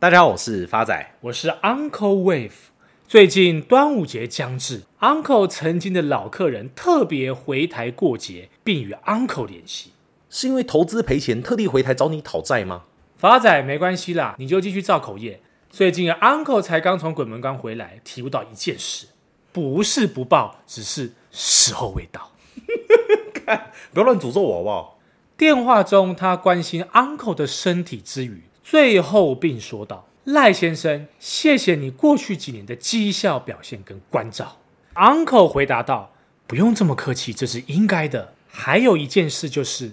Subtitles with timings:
[0.00, 2.52] 大家好，我是发仔，我是 Uncle Wave。
[3.06, 9.92] 最近端午节将至，Uncle 曾经的老客人特别回台过节，并与 Uncle 联系，
[10.30, 12.84] 是因为投资赔钱，特地回台找你讨债吗？
[13.18, 15.42] 发仔没关系啦，你就继续造口业。
[15.68, 19.08] 最近 Uncle 才刚从鬼门关回来，体悟到一件事，
[19.52, 22.30] 不是不报，只是时候未到。
[23.44, 24.98] 看，不要乱诅咒我好不好？
[25.36, 34.58] 电话中，他关心 Uncle 的身体之余，最后并说道：“赖先生，谢谢你过去几年的绩效表现跟关照。
[34.94, 36.12] ”Uncle 回答道
[36.46, 38.34] ：“不用这么客气，这是应该的。
[38.46, 39.90] 还有一件事就是，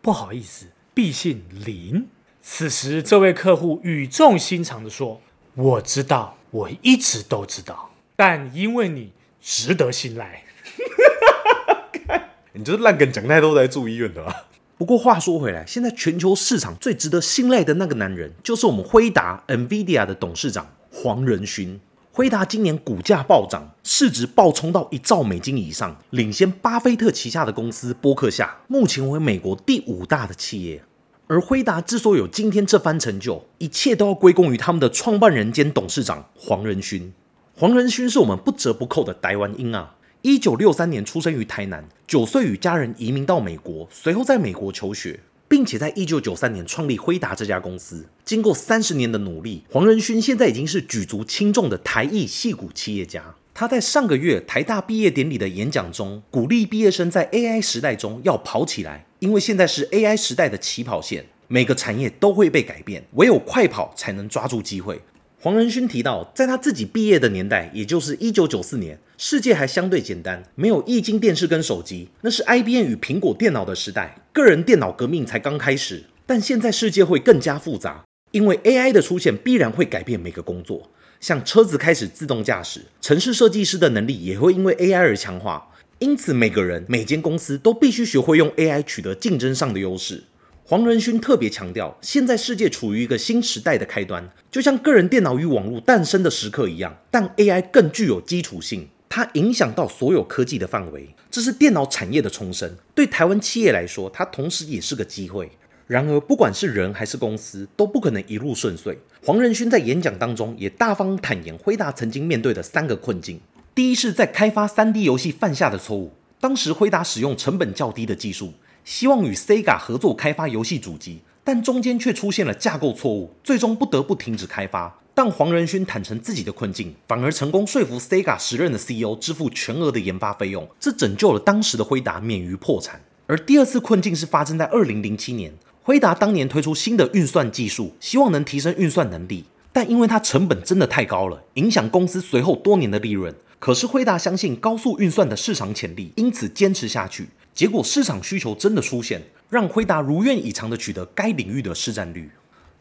[0.00, 2.06] 不好意思，敝姓林。”
[2.40, 5.20] 此时，这位客户语重心长地说
[5.56, 10.44] ：“我知道，我一直都知道，但因为你值得信赖。
[12.54, 14.44] ”你就是烂梗讲太多才住医院的吧？
[14.80, 21.78] 不过话说回来，现在全球市场最值得信赖的那个男人，就是我们辉达 NVIDIA 的董事长黄仁勋。
[22.10, 30.82] 辉达今年股价暴涨，市值暴冲到一兆美金以上，领先巴菲特旗下的公司波克夏，目前为美国第五大的企业。
[31.26, 37.12] 而辉达之所以有今天这番成就，一切都要归功于他们的创办人兼董事长黄仁勋。
[37.54, 39.96] 黄仁勋是我们不折不扣的台湾婴啊。
[40.22, 45.18] 一九六三年出生于台南，九岁与家人移民到美国，随后在美国求学，
[45.48, 48.04] 并且在一九九三年创立辉达这家公司。
[48.22, 53.34] 经过三十年的努力，黄仁勋现在已经是举足轻重的台裔戏骨企业家。
[53.54, 65.00] 他在上个月台大毕业典礼的演讲中，鼓励毕业生在 AI 时代中要跑起来，因为现在是 AI 时代的起跑线，每个产业都会被改变，唯有快跑才能抓住机会。
[65.40, 76.04] 黄仁勋提到，在他自己毕业的年代，也就是一九九四年，世界还相对简单，没有液晶电视跟手机，那是 IBM 与苹果电脑的时代，个人电脑革命才刚开始。
[76.24, 80.88] 但现在世界会更加复杂，因为 AI 的出现必然会改变每个工作，
[81.20, 90.24] 像车子开始自动驾驶，城市设计师的能力也会因为 AI 而强化，因此每个人、每间公司都必须学会用 AI 取得竞争上的优势。
[90.64, 102.76] 黄仁勋特别强调，现在世界处于一个新时代的开端，就像个人电脑与网络诞生的时刻一样，但 AI 更具有基础性，它影响到所有科技的范围，这是电脑产业的重生。
[102.94, 105.50] 对台湾企业来说，它同时也是个机会。
[105.88, 108.96] 然而，不管是人还是公司，都不可能一路顺遂。
[109.24, 113.40] 黄仁勋在演讲当中也大方坦言，辉达曾经面对的三个困境：
[113.74, 118.54] 第一是在开发 3D 游戏犯下的错误，当时辉达使用成本较低的技术。
[118.84, 125.00] 希望与 Sega 合作开发游戏主机，但中间却出现了架构错误，最终不得不停止开发。
[125.22, 133.02] 但黄仁勋坦诚自己的困境，反而成功说服 Sega 时任的 CEO 支付全额的研发费用，这拯救了当时的辉达免于破产。
[133.26, 139.44] 而第二次困境是发生在二零零七年，辉达当年推出新的运算技术，希望能提升运算能力，
[139.74, 143.34] 但因为它成本真的太高了，影响公司随后多年的利润。
[143.58, 147.28] 可是辉达相信高速运算的市场潜力，因此坚持下去。
[147.52, 149.20] 结果市场需求真的出现，
[149.50, 152.30] 让辉达如愿以偿地取得该领域的市占率。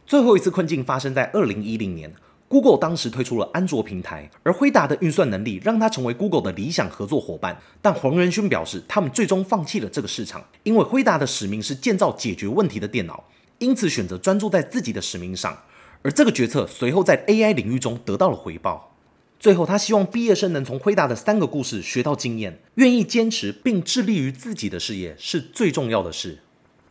[0.08, 2.12] 最后一次困境发生在二零一零年
[2.50, 7.62] ，Google 当时推出了安卓平台，而辉达的运算能力让他成为 Google 的理想合作伙伴。
[7.82, 13.24] 但黄仁勋表示，他们最终放弃了这个市场，因为辉达的使命是建造解决问题的电脑，
[13.60, 15.58] 因此选择专注在自己的使命上。
[16.02, 18.96] 而这个决策随后在 AI 领域中得到了回报。
[19.40, 26.40] 最后，他希望毕业生能从辉达的三个故事学到经验，愿意坚持并致力于自己的事业是最重要的事。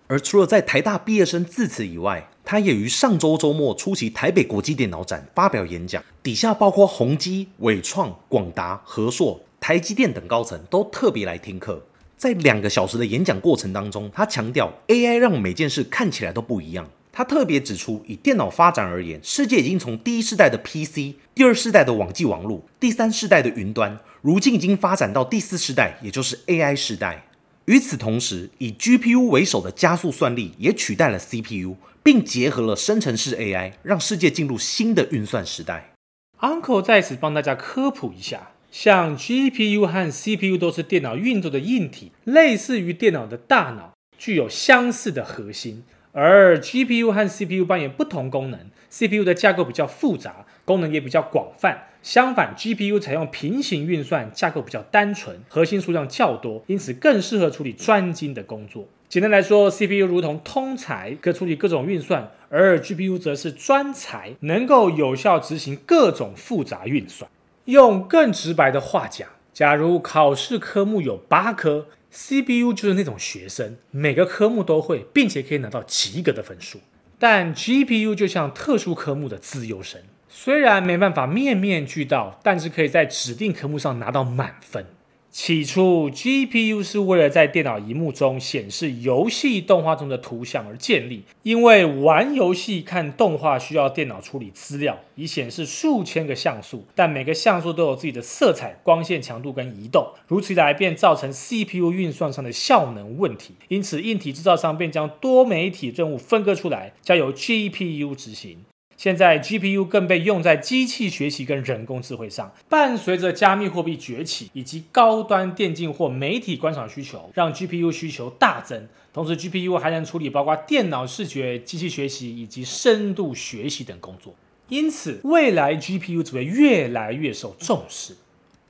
[0.09, 11.85] 而除了在台大毕业生致辞以外，他也于上周周末出席台北国际电脑展发表演讲，底下包括宏基、伟创、广达、和硕、台积电等高层都特别来听课。
[12.17, 16.89] 在两个小时的演讲过程当中，他强调 AI 让每件事看起来都不一样。
[17.13, 27.25] 他特别指出，以电脑发展而言，世界已经从第一世代的 PC、第二世代的网际网络、第三世代的云端，如今已经发展到第四世代，也就是 AI 时代。
[27.69, 35.93] 与此同时，以 GPU 为首的加速算力也取代了 CPU，并结合了生成式 AI，让世界进入新的运算时代。
[36.41, 45.85] Uncle 在此帮大家科普一下，像 GPU 和 CPU 都是电脑运作的硬体，类似于电脑的大脑，具有相似的核心。
[46.13, 48.59] 而 GPU 和 CPU 扮演不同功能
[48.89, 51.89] ，CPU 的架构比较复杂，功能也比较广泛。
[52.03, 58.89] 相反，GPU 采用平行运算，架构比较单纯，核心数量较多，因此更适合处理专精的工作。
[59.09, 67.31] 简单来说，CPU 如同通才，可处理各种运算，而 GPU 则是专才，能够有效执行各种复杂运算。
[67.65, 71.87] 用更直白的话讲，假如考试科目有八科。
[72.11, 76.81] CPU 就是那种学生，每个科目都会，并且可以拿到及格的分数。
[77.19, 84.87] 但 GPU 就像特殊科目的资优生，虽然没办法面面俱到，但是可以在指定科目上拿到满分。
[85.31, 91.23] 起初，GPU 是为了在电脑萤幕中显示游戏动画中的图像而建立。
[91.43, 103.55] 因为玩游戏看动画需要电脑处理资料，以显示数千个像素，但每个像素都有自己的色彩、光线强度跟移动，如此一来便造成 CPU 运算上的效能问题。
[103.69, 108.65] 因此，硬体制造商便将多媒体任务分割出来，交由 GPU 执行。
[108.99, 112.53] 现在 GPU 更被用在机器学习跟人工智慧上。
[112.69, 118.89] 伴随着加密货币崛起以及高端电竞或媒体观赏需求，让 GPU 需求大增。
[119.13, 124.35] 同时，GPU 还能处理包括电脑视觉、机器学习以及深度学习等工作。
[124.69, 128.17] 因此，未来 GPU 只会越来越受重视。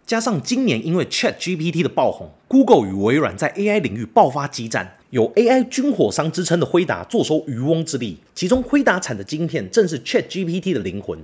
[0.09, 4.97] 加上今年因为 ChatGPT 的爆红，Google 与微软在 AI 领域爆发激战。
[5.11, 11.19] 有 AI 军火商之称的辉达坐收渔翁之利，其中辉达产的晶片正是 ChatGPT 的灵魂。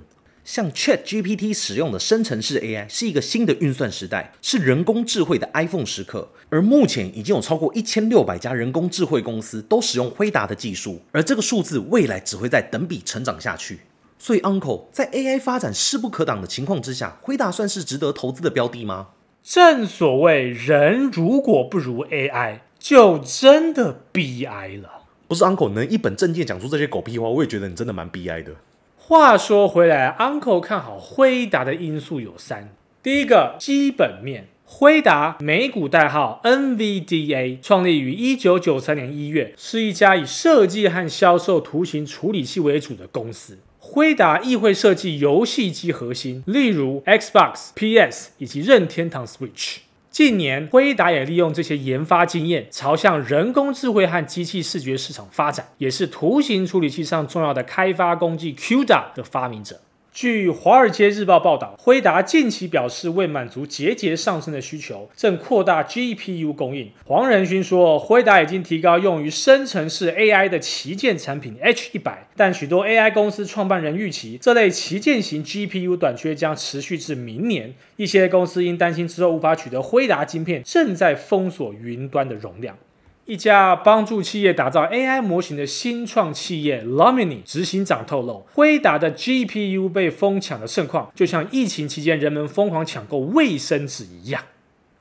[0.45, 6.29] 像 ChatGPT 使用的生成式 AI 是一个新的运算时代，是人工智慧的 iPhone 时刻。
[6.51, 13.79] 而目前已经有超过一千六百家人工智慧公司都使用辉达的技术，而这个数字未来只会在等比成长下去。
[14.25, 19.09] 所以，Uncle 在 AI 发展势不可挡的情况之下，辉达算是值得投资的标的吗？
[19.43, 22.61] 正所谓，人如果不如 AI。
[22.79, 25.03] 就真的悲哀了。
[25.29, 28.53] 不是 Uncle 能一本正经讲出这些狗屁话，我也觉得你真的蛮悲哀的。
[28.97, 43.59] 话说回来，Uncle 看好辉达的因素有三：第一个，基本面，辉达美股代号 NVDA，创立于一九九三年一月，是一家以设计和销售图形处理器为主的公司。
[43.95, 49.77] 辉达亦会设计游戏机核心，例如 Xbox、PS 以及任天堂 Switch。
[50.11, 59.81] 近年，辉达也利用这些研发经验，朝向人工智慧和机器视觉市场发展，也是图形处理器上重要的开发工具 CUDA 的发明者。
[60.15, 66.89] 据《华尔街日报》报道，辉达近期表示，为满足节节上升的需求，正扩大 GPU 供应。
[67.05, 77.75] 黄仁勋说，辉达已经提高用于生成式 AI 的旗舰产品 H100，但许多 AI 公司创办人预期，这类旗舰型 GPU 短缺将持续至明年。
[77.97, 82.79] 一些公司因担心之后无法取得辉达晶片，正在封锁云端的容量。
[83.27, 94.43] 一家帮助企业打造 AI 模型的新创企业 Lumini 执行长透露，辉达的 GPU 被疯抢的盛况，就像疫情期间人们疯狂抢购卫生纸一样。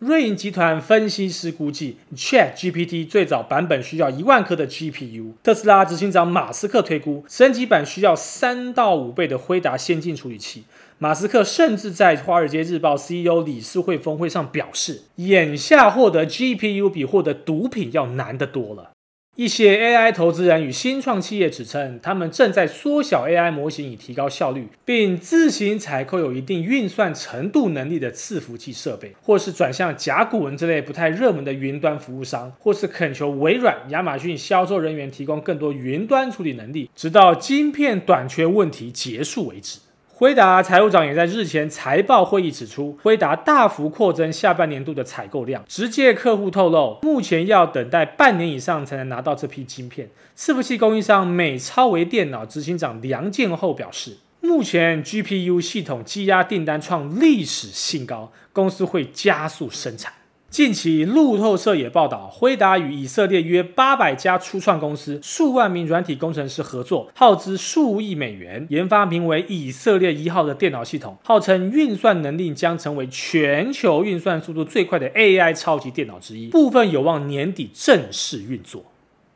[0.06, 5.32] 瑞银集团分析师估计，ChatGPT 最早版本需要一万颗的 GPU。
[5.42, 10.66] 特斯拉执行长马斯克推估，升级版需要三到五倍的辉达先进处理器。
[10.98, 18.90] 马斯克甚至在《华尔街日报》CEO 理事会峰会上表示，眼下获得 GPU 比获得毒品要难得多了。
[19.36, 39.80] 一些 AI 投资人与新创企业指称，他们正在缩小 AI 模型以提高效率，并自行采购有一定运算程度能力的伺服器设备，或是转向甲骨文之类不太热门的云端服务商，或是恳求微软、亚马逊销售人员提供更多云端处理能力，直到晶片短缺问题结束为止。
[40.24, 45.62] 辉达财务长也在日前财报会议指出，辉达大幅扩增下半年度的采购量。
[45.68, 50.10] 直接客户透露，目前要等待半年以上才能拿到这批晶片。
[50.38, 60.14] 伺服器供应商美超微电脑执行长梁建厚表示，目前 GPU 系统积压订单创历史新高，公司会加速生产。
[60.54, 78.86] 近期，路透社也报道，辉达与以色列约八百家初创公司、数万名软体工程师合作，耗资数亿美元，研发名为“以色列一号”的电脑系统，号称运算能力将成为全球运算速度最快的 AI 超级电脑之一，部分有望年底正式运作。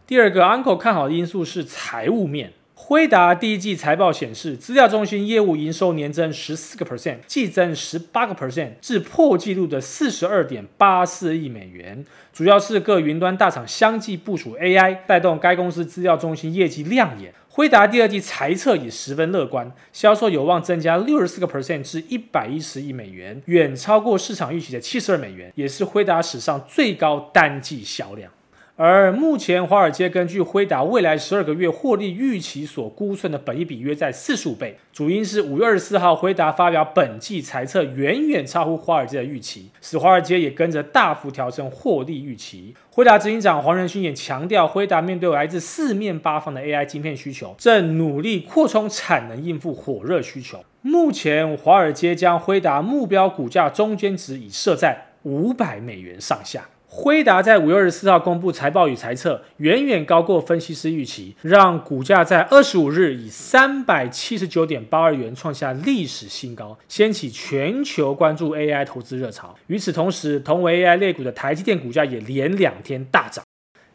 [0.05, 2.53] 第二个 Uncle 看好的因素是财务面。
[2.79, 12.05] 辉达第一季财报显示，资料中心业务营收年增十四个 percent，季增十八个 percent，至破纪录的四十二点八四亿美元。
[12.31, 17.33] 主要是各云端大厂相继部署 AI，带动该公司资料中心业绩亮眼。
[17.49, 28.31] 辉达第二季财测也十分乐观，销售有望增加六十四个 percent 至一百一十亿美元，远超过市场预期的七十二美元，也是辉达史上最高单季销量。
[28.79, 34.77] 而目前，华尔街根据辉达未来十二个月获利预期所估算的本益比约在四十五倍。
[34.93, 42.75] 主因是五月二十四号辉达发表本季财测远远超乎华尔街的预期，使华尔街也跟着大幅调升获利预期。
[42.91, 50.63] 辉达执行长黄仁勋也强调，辉达面对来自四面八方的 AI 晶片需求，正努力扩充产能应付火热需求。
[50.83, 56.69] 目前，华尔街将辉达目标股价中间值已设在五百美元上下。
[56.99, 69.55] 辉达在五月二十四号公布财报与财测，远远高过分析师预期，让股价在二十五日以三百七十九点八二元创下历史新高，掀起全球关注 AI 投资热潮。
[69.67, 73.46] 与此同时，同为 AI 类股的台积电股价也连两天大涨。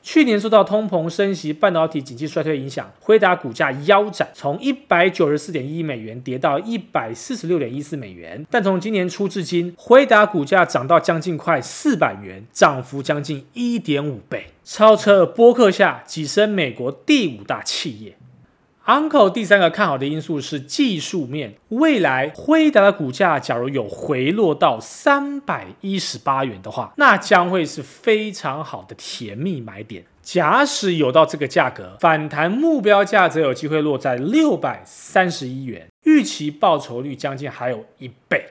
[0.03, 8.45] 去年受到通膨升息、半导体景气衰退影响，辉达股价腰斩，从一百九十四点一美元跌到一百四十六点一四美元。
[8.51, 18.17] 但从今年初至今，辉达股价涨到将近快四百元，涨幅将近一点五倍，超车波克夏，跻身美国第五大企业。
[18.85, 30.05] Uncle 第三个看好的因素是技术面，未来辉达的股价假如有回落到三百一十八元的话，那将会是非常好的甜蜜买点。
[30.21, 38.45] 假使有到这个价格，反弹目标价则有机会落在六百三十一元，预期报酬率将近还有一倍。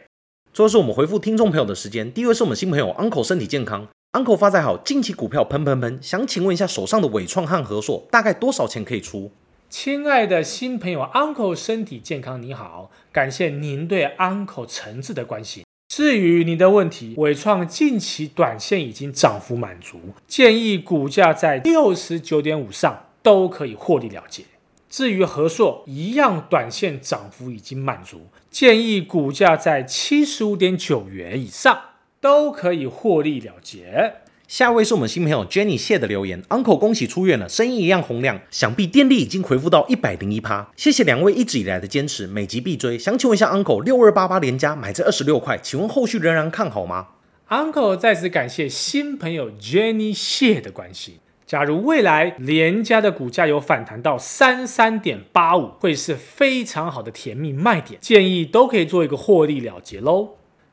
[0.53, 9.29] 最后是我们回复听众朋友的时间，第一位是我们新朋友 Uncle 身体健康，Uncle 发财好，近期股票喷喷喷，想请问一下手上的伟创和和硕大概多少钱可以出？
[9.71, 15.63] 亲爱的新朋友，Uncle 身体健康，你好，感谢您对 Uncle 诚挚的关心。
[15.87, 24.43] 至于你的问题，伟创近期短线已经涨幅满足，建议股价在六十九点五上都可以获利了结。
[24.89, 31.81] 至于和硕，一样短线涨幅已经满足，建议股价在七十五点九元以上
[32.19, 34.15] 都可以获利了结。
[34.51, 40.70] 下一位是我们新朋友 Jenny 谢的留言，Uncle 恭喜出院了，声音一样洪亮，想必电力已经回复到一百零一趴。
[40.75, 43.00] 谢谢两位一直以来的坚持，每集必追。
[43.00, 47.08] 想请问一下 Uncle，六二八八连加买在二十六块，请问后续仍然看好吗
[47.48, 51.20] ？Uncle 再次感谢新朋友 Jenny 谢的关心。
[51.48, 60.31] 假如未来连加的股价有反弹到三三点八五，会是非常好的甜蜜卖点，建议都可以做一个获利了结喽。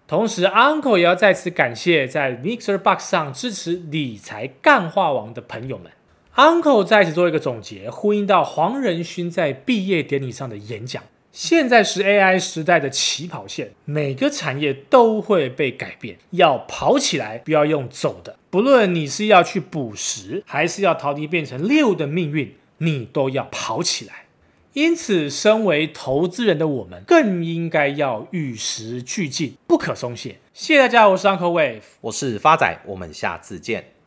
[0.08, 5.92] 同时，Uncle 也要再次感谢在 Mixer Box 上支持理财干话王的朋友们。
[6.34, 18.38] Uncle 再次做一个总结，呼应到黄仁勋在毕业典礼上的演讲：现在是 AI 时代的起跑线，每个产业都会被改变，要跑起来，不要用走的。
[18.48, 24.27] 不论你是要去捕食，还是要逃离变成猎物的命运，你都要跑起来。
[24.74, 30.38] 因此，身为投资人的我们，更应该要与时俱进，不可松懈。
[30.52, 33.97] 谢谢大家，我是 Uncle Wave，我是发仔，我们下次见。